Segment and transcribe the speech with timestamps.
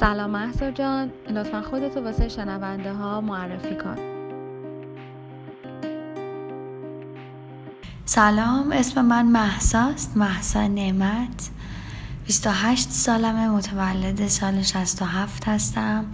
[0.00, 1.10] سلام محسا جان.
[1.30, 3.96] لطفا خودتو واسه شنونده ها معرفی کن.
[8.04, 11.50] سلام اسم من محساست محسا نعمت.
[12.26, 16.04] 28 سالمه متولد سال 67 هستم.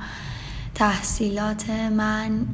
[0.74, 2.46] تحصیلات من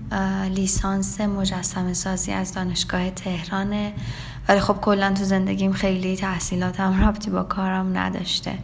[0.55, 3.93] لیسانس مجسم سازی از دانشگاه تهرانه.
[4.49, 8.59] ولی خب کلا تو زندگیم خیلی تحصیلاتم ربطی با کارم نداشته.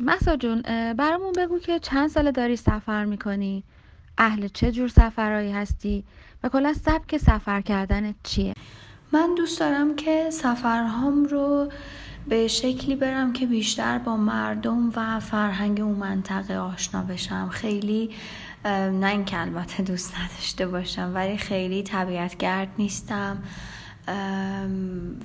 [0.00, 3.64] محسا جون برامون بگو که چند ساله داری سفر می‌کنی؟
[4.18, 6.04] اهل چه جور سفرهایی هستی؟
[6.42, 8.54] و کلا سبک سفر کردن چیه؟
[9.12, 11.72] من دوست دارم که سفرهام رو
[12.28, 17.48] به شکلی برم که بیشتر با مردم و فرهنگ اون منطقه آشنا بشم.
[17.48, 18.10] خیلی
[18.64, 23.42] نه اینکه البته دوست نداشته باشم ولی خیلی طبیعتگرد نیستم.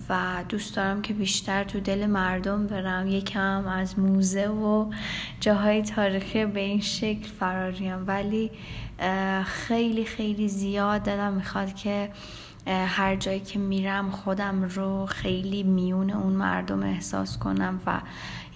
[0.10, 3.08] و دوست دارم که بیشتر تو دل مردم برم.
[3.08, 4.92] یکم از موزه و
[5.40, 8.08] جاهای تاریخی به این شکل فراریم.
[8.08, 8.52] ولی
[9.46, 12.12] خیلی خیلی زیاد دلم می‌خواد که
[12.68, 18.02] هر جایی که میرم خودم رو خیلی میون اون مردم احساس کنم و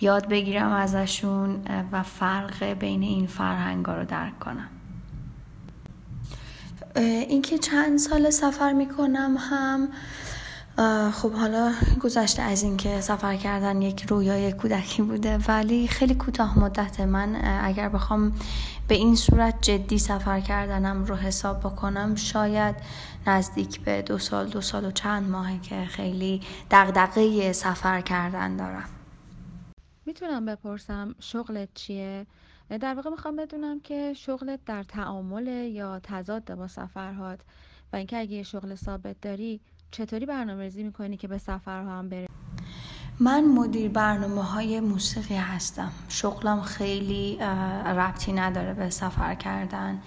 [0.01, 1.61] یاد بگیرم ازشون
[1.91, 4.69] و فرق بین این فرهنگا رو درک کنم.
[6.95, 9.89] اینکه چند سال سفر می‌کنم هم
[11.11, 16.99] خب حالا گذشته از اینکه سفر کردن یک رویای کودکی بوده ولی خیلی کوتاه مدت
[16.99, 18.33] من اگر بخوام
[18.87, 22.75] به این صورت جدی سفر کردنم رو حساب بکنم شاید
[23.27, 28.89] نزدیک به دو سال دو سال و چند ماهه که خیلی دغدغه سفر کردن دارم
[30.05, 32.25] می‌تونم بپرسم شغلت چیه؟
[32.77, 37.39] در واقع می‌خوام بدونم که شغلت در تعامل یا تضاد با سفرهات
[37.93, 42.09] و اینکه اگه یه شغل ثابت داری چطوری برنامه ریزی می‌کنی که به سفرها هم
[42.09, 42.27] بری؟
[43.19, 47.37] من مدیر برنامه های موسیقی هستم شغلم خیلی
[47.85, 50.01] ربطی نداره به سفر کردن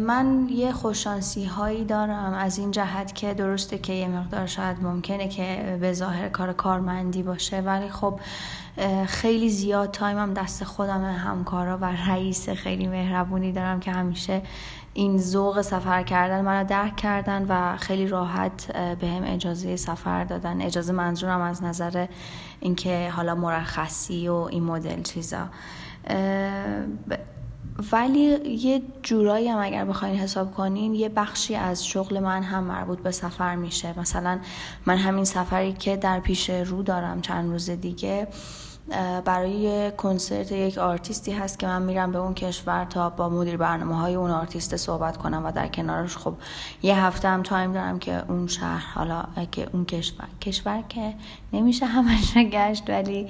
[0.00, 5.28] من یه خوششانسی هایی دارم از این جهت که درسته که یه مقدار شاید ممکنه
[5.28, 8.20] که به ظاهر کار کارمندی باشه ولی خب
[9.06, 14.42] خیلی زیاد تایمم دست خودم همکارا و رئیس خیلی مهربونی دارم که همیشه
[14.94, 20.62] این ذوق سفر کردن منو درک کردن و خیلی راحت به اجازه سفر دادن.
[20.62, 22.06] اجازه منظورم از نظر
[22.60, 25.48] اینکه حالا مرخصی و این مدل چیزا.
[27.92, 32.98] ولی یه جورایی هم اگر بخواین حساب کنین یه بخشی از شغل من هم مربوط
[32.98, 34.00] به سفر میشه.
[34.00, 34.38] مثلا
[34.86, 38.28] من همین سفری که در پیش رو دارم چند روز دیگه
[39.24, 43.96] برای کنسرت یک آرتیستی هست که من میرم به اون کشور تا با مدیر برنامه
[43.96, 46.34] های اون آرتیست صحبت کنم و در کنارش خب
[46.82, 51.14] یه هفته هم time دارم که اون شهر حالا که اون کشور کشور که
[51.52, 53.28] نمیشه همش گشت ولی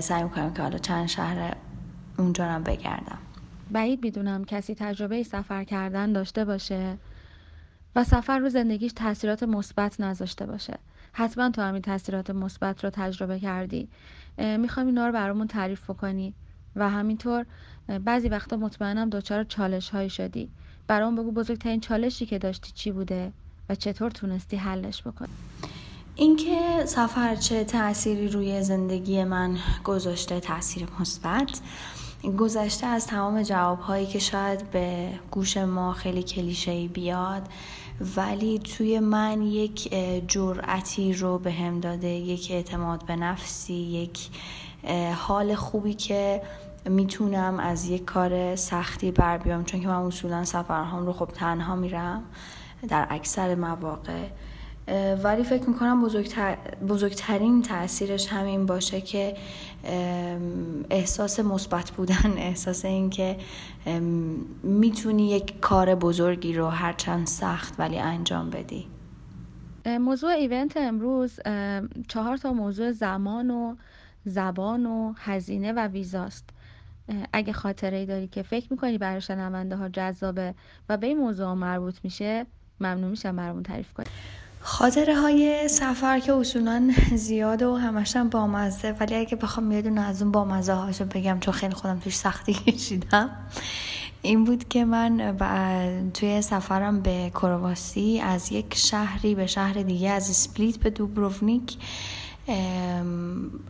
[0.00, 1.56] سعی می‌کنم که حالا چند شهر
[2.18, 3.18] اونجا رو بگردم.
[3.72, 6.98] بعید می‌دونم کسی تجربه سفر کردن داشته باشه
[7.96, 10.78] و سفر رو زندگیش تاثیرات مثبت نذاشته باشه.
[11.12, 13.88] حتما تو همین تاثیرات مثبت رو تجربه کردی.
[14.38, 16.34] می‌خوام اینا رو برامون تعریف بکنی.
[16.76, 17.46] و همینطور
[18.04, 20.48] بعضی وقتا مطمئنم دچار چالش هایی شدی.
[20.86, 23.32] برام بگو بزرگترین چالشی که داشتی چی بوده
[23.68, 25.28] و چطور تونستی حلش بکنی؟
[26.16, 31.60] اینکه سفر چه تأثیری روی زندگی من گذاشته تاثیر مثبت
[32.22, 37.42] گذشته از تمام جواب هایی که شاید به گوش ما خیلی کلیشه بیاد
[38.16, 39.94] ولی توی من یک
[40.28, 44.28] جرأتی رو به هم داده یک اعتماد به نفسی یک
[45.16, 46.42] حال خوبی که
[46.84, 49.64] می‌تونم از یک کار سختی بر بیام.
[49.64, 52.22] چون که من اصولا سفرهام رو خب تنها میرم
[52.88, 54.26] در اکثر مواقع.
[55.24, 56.56] ولی فکر می‌کنم بزرگتر،
[56.88, 59.36] بزرگترین تاثیرش همین باشه که
[60.90, 63.36] احساس مثبت بودن احساس اینکه
[64.62, 68.86] می‌تونی یک کار بزرگی رو هرچند سخت ولی انجام بدی.
[69.86, 71.40] موضوع ایونت امروز
[72.08, 73.76] چهار تا موضوع زمان و
[74.24, 76.50] زبان و هزینه و ویزاست.
[77.32, 80.54] اگه خاطره ای داری که فکر می‌کنی برای شنونده ها جذابه
[80.88, 82.46] و به این موضوع مربوط میشه
[82.80, 84.06] ممنون میشم برامون تعریف کنی.
[84.62, 90.22] خاطره های سفر که اصولا زیاده و همشم بامزه ولی اگه بخوام یه دونه از
[90.22, 93.30] اون بامزه هاشو بگم چون خیلی خودم توش سختی کشیدم
[94.22, 95.36] این بود که من
[96.14, 101.76] توی سفرم به کرواسی از یک شهری به شهر دیگه از اسپلیت به دوبروونیک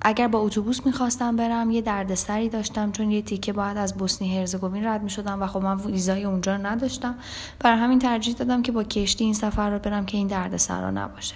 [0.03, 4.87] اگر با اتوبوس می‌خواستم برم یه دردسری داشتم چون یه تیکه باید از بوسنی هرزگوین
[4.87, 7.15] رد می‌شدم و خب من ویزای اونجا رو نداشتم.
[7.59, 11.35] برای همین ترجیح دادم که با کشتی این سفر رو برم که این دردسر نباشه.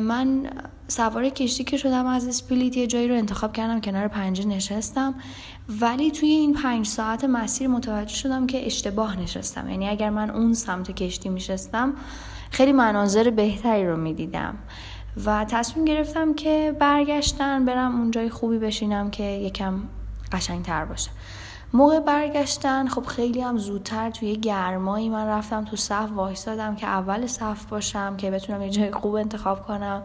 [0.00, 0.50] من
[0.88, 5.14] سوار کشتی که شدم از اسپلیت یه جایی رو انتخاب کردم کنار پنجره نشستم.
[5.80, 9.70] ولی توی این پنج ساعت مسیر متوجه شدم که اشتباه نشستم.
[9.70, 11.92] یعنی اگر من اون سمت کشتی میشستم
[12.50, 14.54] خیلی مناظر بهتری رو می‌دیدم.
[15.24, 19.82] و تصمیم گرفتم که برگشتن برم اونجای خوبی بشینم که یکم
[20.32, 21.10] قشنگتر باشه.
[21.72, 27.26] موقع برگشتن خب خیلی هم زودتر توی گرمایی من رفتم تو صف وایستادم که اول
[27.26, 30.02] صف باشم که بتونم یه جای خوب انتخاب کنم.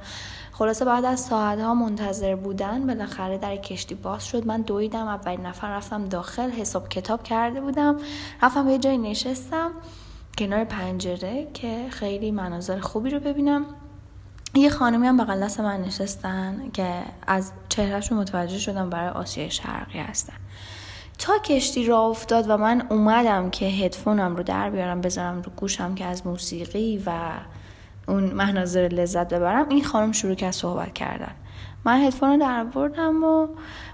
[0.52, 4.46] خلاصه بعد از ساعت ها منتظر بودن بالاخره در کشتی باز شد.
[4.46, 7.98] من دویدم اولین نفر رفتم داخل حساب کتاب کرده بودم.
[8.42, 9.72] رفتم یه جایی نشستم
[10.38, 13.66] کنار پنجره که خیلی مناظر خوبی رو ببینم.
[14.56, 20.00] یه خانمی هم بغل دست من نشستن که از چهرهشون متوجه شدم برای آسیای شرقی
[20.00, 20.33] هستن.
[21.18, 25.95] تا کشتی را افتاد و من اومدم که هدفونم رو در بیارم بذارم رو گوشم
[25.95, 27.12] که از موسیقی و
[28.07, 29.69] اون مناظر لذت ببرم.
[29.69, 31.31] این خانم شروع کرد صحبت کردن.
[31.86, 33.48] من هدفون رو در بردم و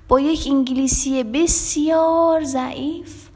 [0.08, 3.30] با یک انگلیسی بسیار ضعیف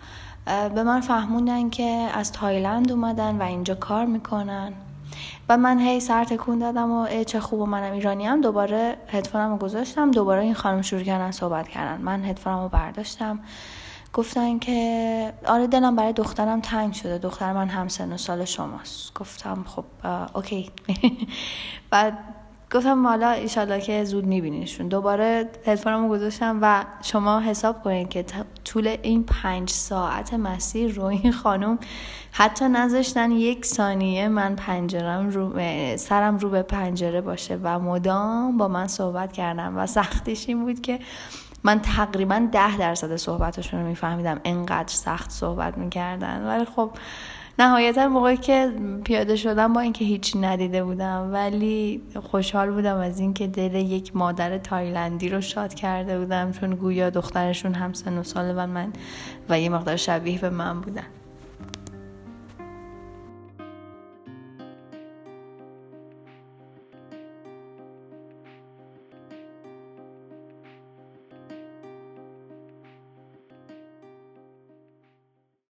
[0.46, 4.74] به من فهموندن که از تایلند اومدن و اینجا کار می‌کنن.
[5.50, 9.52] و من هی سر تکون دادم و چه خوب و منم ایرانی هم دوباره هدفونم
[9.52, 10.12] رو گذاشتم.
[10.12, 12.02] دوباره این خانم شروع کردن صحبت کردن.
[12.02, 13.40] من هدفونم رو برداشتم.
[14.14, 17.18] گفتن که آره دلم برای دخترم تنگ شده.
[17.18, 19.14] دختر من هم سن و سال شماست.
[19.14, 19.86] گفتم خب
[20.34, 20.72] OK.
[21.92, 22.18] بعد
[22.74, 28.26] گفتم حالا ایشالله که زود میبینیشون دوباره هدفونمو گذاشتم و شما حساب کنید که
[28.66, 31.80] طول این پنج ساعت مسیر رو این خانم
[32.32, 35.54] حتی نذاشتن یک ثانیه من پنجرم رو
[35.98, 40.82] سرم رو به پنجره باشه و مدام با من صحبت کردم و سختیش این بود
[40.82, 41.00] که
[41.64, 44.42] من تقریبا ده درصد صحبتشون رو میفهمیدم.
[44.44, 46.48] انقدر سخت صحبت می‌کردن.
[46.48, 46.92] ولی خب
[47.60, 48.72] نهایتا موقعی که
[49.04, 54.58] پیاده شدم با اینکه هیچی ندیده بودم ولی خوشحال بودم از اینکه دل یک مادر
[54.58, 58.94] تایلندی رو شاد کرده بودم چون گویا دخترشون هم سن و سال و من
[59.50, 61.06] و یه مقدار شبیه به من بودن.